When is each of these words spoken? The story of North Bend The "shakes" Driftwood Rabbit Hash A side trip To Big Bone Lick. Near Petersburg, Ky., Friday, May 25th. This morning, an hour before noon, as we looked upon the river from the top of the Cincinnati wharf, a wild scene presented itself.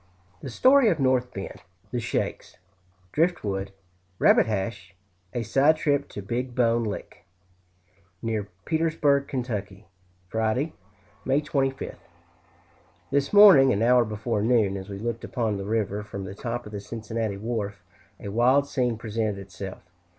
The 0.41 0.49
story 0.49 0.89
of 0.89 0.99
North 0.99 1.31
Bend 1.31 1.61
The 1.91 1.99
"shakes" 1.99 2.57
Driftwood 3.11 3.71
Rabbit 4.17 4.47
Hash 4.47 4.95
A 5.31 5.43
side 5.43 5.77
trip 5.77 6.09
To 6.09 6.23
Big 6.23 6.55
Bone 6.55 6.83
Lick. 6.85 7.23
Near 8.23 8.47
Petersburg, 8.65 9.27
Ky., 9.27 9.85
Friday, 10.27 10.73
May 11.23 11.39
25th. 11.39 11.99
This 13.11 13.31
morning, 13.31 13.71
an 13.71 13.83
hour 13.83 14.03
before 14.03 14.41
noon, 14.41 14.75
as 14.75 14.89
we 14.89 14.97
looked 14.97 15.23
upon 15.23 15.57
the 15.57 15.65
river 15.65 16.01
from 16.01 16.23
the 16.23 16.33
top 16.33 16.65
of 16.65 16.71
the 16.71 16.79
Cincinnati 16.81 17.37
wharf, 17.37 17.83
a 18.19 18.29
wild 18.29 18.65
scene 18.67 18.97
presented 18.97 19.37
itself. 19.37 19.83